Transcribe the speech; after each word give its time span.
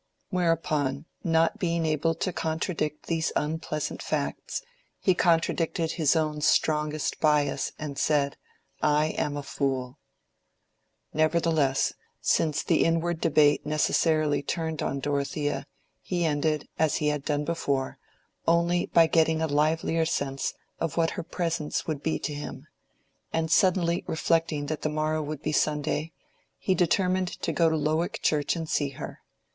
Whereupon, 0.31 1.05
not 1.23 1.59
being 1.59 1.85
able 1.85 2.15
to 2.15 2.33
contradict 2.33 3.05
these 3.05 3.31
unpleasant 3.35 4.01
facts, 4.01 4.63
he 4.99 5.13
contradicted 5.13 5.91
his 5.91 6.15
own 6.15 6.41
strongest 6.41 7.19
bias 7.19 7.71
and 7.77 7.99
said, 7.99 8.35
"I 8.81 9.09
am 9.09 9.37
a 9.37 9.43
fool." 9.43 9.99
Nevertheless, 11.13 11.93
since 12.19 12.63
the 12.63 12.83
inward 12.83 13.21
debate 13.21 13.63
necessarily 13.63 14.41
turned 14.41 14.81
on 14.81 15.01
Dorothea, 15.01 15.67
he 16.01 16.25
ended, 16.25 16.67
as 16.79 16.95
he 16.95 17.09
had 17.09 17.23
done 17.23 17.45
before, 17.45 17.99
only 18.47 18.87
by 18.87 19.05
getting 19.05 19.39
a 19.39 19.45
livelier 19.45 20.05
sense 20.07 20.55
of 20.79 20.97
what 20.97 21.11
her 21.11 21.21
presence 21.21 21.85
would 21.85 22.01
be 22.01 22.17
to 22.17 22.33
him; 22.33 22.65
and 23.31 23.51
suddenly 23.51 24.03
reflecting 24.07 24.65
that 24.65 24.81
the 24.81 24.89
morrow 24.89 25.21
would 25.21 25.43
be 25.43 25.51
Sunday, 25.51 26.11
he 26.57 26.73
determined 26.73 27.27
to 27.43 27.51
go 27.53 27.69
to 27.69 27.77
Lowick 27.77 28.19
Church 28.23 28.55
and 28.55 28.67
see 28.67 28.89
her. 28.97 29.19